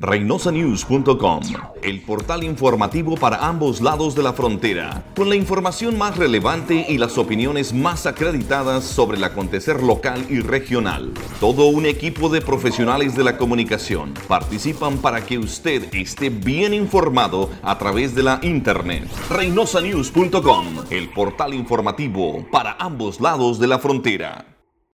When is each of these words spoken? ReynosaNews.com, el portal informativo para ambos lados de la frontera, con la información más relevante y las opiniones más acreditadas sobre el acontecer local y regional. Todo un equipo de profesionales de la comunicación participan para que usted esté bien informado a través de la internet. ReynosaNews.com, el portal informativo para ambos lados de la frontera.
ReynosaNews.com, 0.00 1.42
el 1.82 2.00
portal 2.00 2.42
informativo 2.42 3.16
para 3.16 3.46
ambos 3.46 3.82
lados 3.82 4.14
de 4.14 4.22
la 4.22 4.32
frontera, 4.32 5.04
con 5.14 5.28
la 5.28 5.36
información 5.36 5.98
más 5.98 6.16
relevante 6.16 6.86
y 6.88 6.96
las 6.96 7.18
opiniones 7.18 7.74
más 7.74 8.06
acreditadas 8.06 8.84
sobre 8.84 9.18
el 9.18 9.24
acontecer 9.24 9.82
local 9.82 10.24
y 10.30 10.40
regional. 10.40 11.12
Todo 11.38 11.66
un 11.66 11.84
equipo 11.84 12.30
de 12.30 12.40
profesionales 12.40 13.14
de 13.14 13.24
la 13.24 13.36
comunicación 13.36 14.14
participan 14.26 14.98
para 14.98 15.26
que 15.26 15.38
usted 15.38 15.94
esté 15.94 16.30
bien 16.30 16.72
informado 16.72 17.50
a 17.62 17.76
través 17.76 18.14
de 18.14 18.22
la 18.22 18.40
internet. 18.42 19.06
ReynosaNews.com, 19.28 20.66
el 20.88 21.10
portal 21.10 21.52
informativo 21.52 22.46
para 22.50 22.76
ambos 22.78 23.20
lados 23.20 23.58
de 23.58 23.66
la 23.66 23.78
frontera. 23.78 24.49